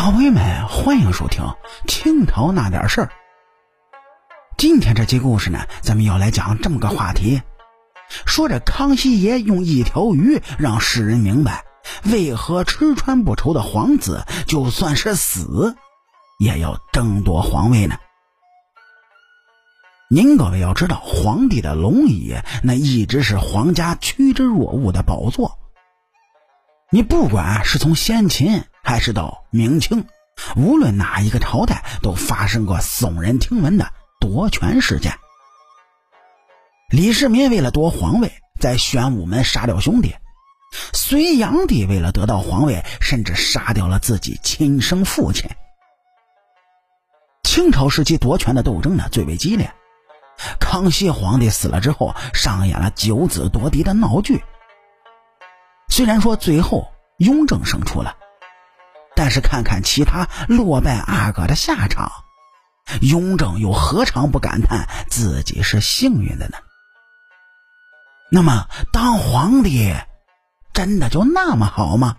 [0.00, 1.42] 各位们，欢迎收听
[1.88, 3.06] 《清朝那点事儿》。
[4.56, 7.42] 今天这期故事呢，咱们要来讲这么个话题：
[8.24, 11.64] 说这康熙爷用一条鱼让世人明白，
[12.04, 15.74] 为何吃穿不愁的皇子，就算是死，
[16.38, 17.96] 也要争夺皇位呢？
[20.08, 25.58] 您各位要知道，皇帝的龙椅那一直是皇家趋之若鹜的宝座。
[26.90, 30.06] 你不管是从先秦还是到明清，
[30.56, 35.12] 无论哪一个朝代，都发生过耸人听闻的夺权事件。
[36.88, 40.12] 李世民为了夺皇位，在玄武门杀掉兄弟；
[40.94, 45.50] 隋炀帝为了得到皇位，甚至杀掉了自己亲生父亲。
[47.42, 49.70] 清朝时期夺权的斗争呢，最为激烈。
[50.58, 54.42] 康熙皇帝死了之后，上演了九子夺嫡的闹剧。
[55.90, 58.16] 虽然说最后雍正胜出了，
[59.18, 62.12] 但是看看其他落败阿哥的下场，
[63.00, 66.58] 雍正又何尝不感叹自己是幸运的呢？
[68.30, 69.92] 那么当皇帝
[70.72, 72.18] 真的就那么好吗？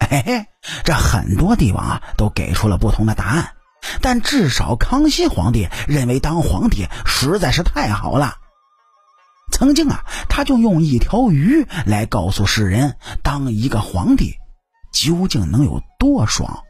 [0.00, 0.48] 哎，
[0.82, 3.52] 这很多帝王啊都给出了不同的答案，
[4.00, 8.38] 但至少康熙皇帝认为当皇帝实在是太好了。
[9.52, 14.34] 曾经啊，他就用一条鱼来告诉世人，当一个皇帝
[14.92, 16.64] 究竟能有多爽。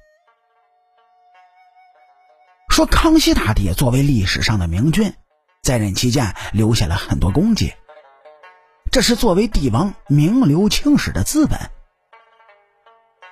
[2.69, 5.15] 说康熙大帝作为历史上的明君，
[5.63, 7.75] 在任期间留下了很多功绩，
[8.93, 11.59] 这是作为帝王名留青史的资本。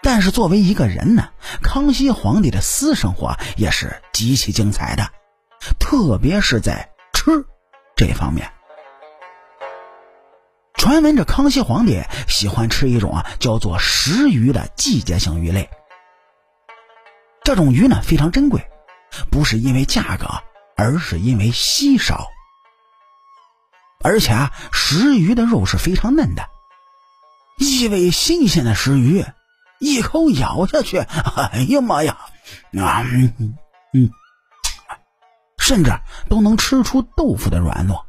[0.03, 1.31] 但是作为一个人呢，
[1.62, 5.11] 康熙皇帝的私生活也是极其精彩的，
[5.79, 7.45] 特别是在吃
[7.97, 8.53] 这方面。
[10.87, 15.69] 传闻这康熙皇帝喜欢吃一种啊叫做石鱼的季节性鱼类。
[17.42, 18.70] 这种鱼呢非常珍贵，
[19.29, 20.29] 不是因为价格，
[20.77, 22.29] 而是因为稀少。
[24.05, 26.48] 而且啊，石鱼的肉是非常嫩的，
[27.58, 29.24] 一尾新鲜的石鱼，
[29.80, 30.98] 一口咬下去，
[31.51, 32.17] 哎呀妈呀，
[32.79, 33.57] 啊，嗯，
[35.58, 35.91] 甚至
[36.29, 38.05] 都能吃出豆腐的软糯。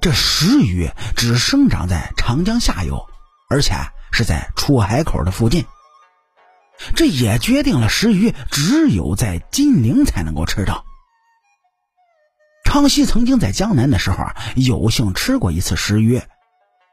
[0.00, 3.06] 这石鱼只生长在长江下游，
[3.50, 3.74] 而且
[4.12, 5.64] 是在出海口的附近。
[6.94, 10.84] 这也决定了石鱼只有在金陵才能够吃到。
[12.64, 16.22] 康熙曾经在江南的时候啊，有幸吃过一次石鱼，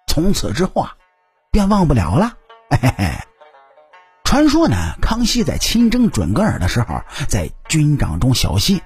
[0.07, 0.95] 从此之后啊，
[1.51, 2.33] 便忘不了了。
[2.69, 3.19] 嘿嘿，
[4.23, 8.81] 传说呢，康熙在亲征准噶尔的时候，在军帐中小息，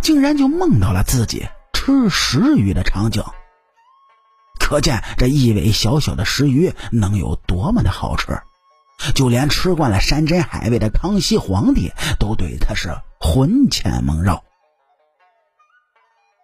[0.00, 3.22] 竟然就梦到了自己吃石鱼的场景。
[4.74, 8.42] 可见这一尾小小的石鱼能有多么的好吃，
[9.14, 14.42] 就连吃惯了山珍海味的康熙皇帝都对它是魂牵梦绕。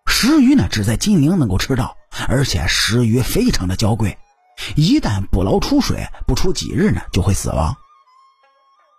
[0.06, 1.96] 石鱼呢，只在金陵能够吃到，
[2.28, 4.16] 而且石鱼非常的娇贵，
[4.76, 7.74] 一旦捕捞出水，不出几日呢就会死亡。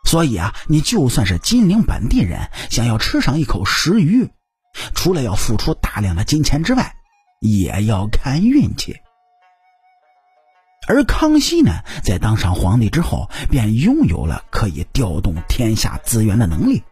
[0.03, 4.29] 所以啊，你就算是金陵本地人，想要吃上一口石鱼，
[4.93, 6.93] 除了要付出大量的金钱之外，
[7.39, 8.97] 也要看运气。
[10.91, 11.71] 而康熙呢，
[12.03, 16.83] 在当上皇帝之后，便拥有了可以调动天下资源的能力。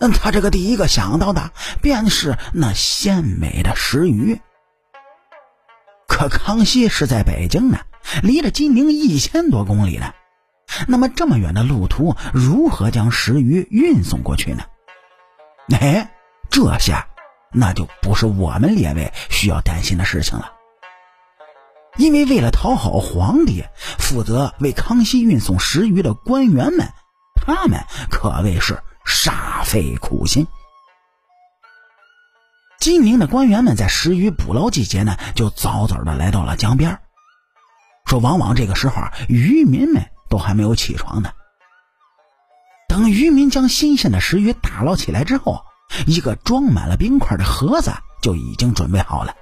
[0.00, 4.40] 那他这个第一个想到的，便是那鲜美的石鱼。
[6.08, 7.78] 可康熙是在北京呢，
[8.24, 10.12] 离着金陵一千多公里呢，
[10.88, 14.64] 那么这么远的路途，如何将石鱼运送过去呢？
[15.70, 16.10] 哎，
[16.50, 17.06] 这下
[17.52, 20.50] 那就不是我们列位需要担心的事情了。
[21.96, 23.64] 因为为了讨好皇帝，
[23.98, 26.88] 负责为康熙运送石鱼的官员们，
[27.34, 27.80] 他们
[28.10, 30.46] 可谓是煞费苦心。
[32.78, 37.00] 金陵的官员们在石鱼捕捞季节呢，就早早的来到了江边。
[38.04, 41.30] 说往往这个时候，渔民们都还没有起床呢。
[42.88, 45.64] 等渔民将新鲜的石鱼打捞起来之后，
[46.06, 47.90] 一个装满了冰块的盒子
[48.22, 49.34] 就已经准备好了。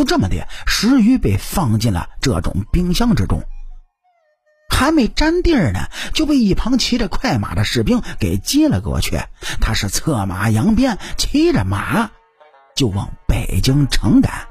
[0.00, 3.42] 就这么的，石鱼被放进了这种冰箱之中，
[4.70, 9.20] 还没沾地儿呢，就被一旁骑着快马的士兵给接了过去。
[9.60, 12.10] 他是策马扬鞭，骑着马
[12.74, 14.48] 就往北京城赶。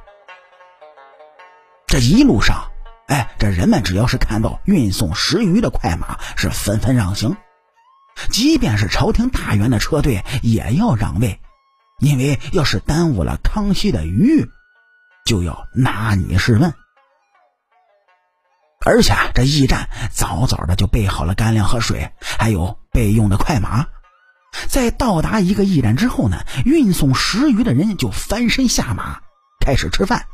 [1.88, 2.70] 这一路上，
[3.08, 7.36] 哎，这人们只要是看到运送石鱼的快马，是纷纷让行，
[8.30, 11.40] 即便是朝廷大员的车队也要让位，
[11.98, 14.48] 因为要是耽误了康熙的鱼。
[15.26, 16.74] 就要拿你试问。
[18.86, 23.88] 而且啊这驿站早早的就备好了干粮和水，还有备用的快马。
[24.68, 29.20] 在到达一个驿站之后呢，运送食鱼的人就翻身下马，
[29.60, 30.26] 开始吃饭。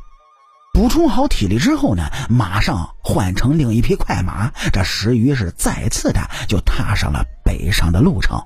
[0.72, 8.40] 补充好体力之后呢，马上换成另一匹快马，这石鱼是再次的就踏上了北上的路程。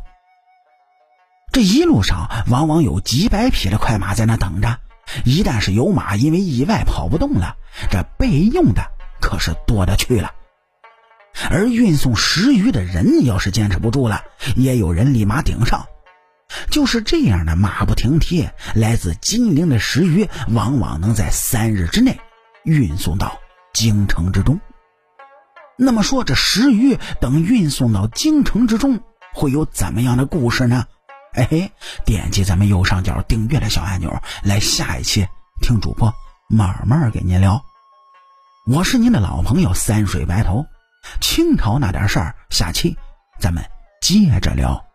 [1.52, 4.78] 这一路上往往有几百匹的快马在那等着，
[5.24, 7.56] 一旦是有马因为意外跑不动了，
[7.90, 8.82] 这备用的
[9.20, 10.32] 可是多的去了。
[11.50, 14.22] 而运送石鱼的人要是坚持不住了，
[14.56, 15.86] 也有人立马顶上。
[16.68, 22.18] 就是这样的马不停蹄，来自金陵的石鱼往往能在三日之内
[22.64, 23.38] 运送到
[23.72, 24.60] 京城之中。
[25.76, 29.00] 那么说，这石鱼等运送到京城之中，
[29.32, 30.86] 会有怎么样的故事呢？
[31.34, 31.70] 哎嘿，
[32.04, 34.12] 点击咱们右上角订阅的小按钮，
[34.42, 35.26] 来下一期
[35.62, 36.12] 听主播
[36.48, 37.62] 慢慢给您聊。
[38.66, 40.64] 我是您的老朋友三水白头，
[41.20, 42.96] 清朝那点事儿，下期
[43.38, 43.64] 咱们
[44.00, 44.89] 接着聊。